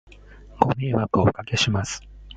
[0.59, 2.01] ご迷惑をお掛けします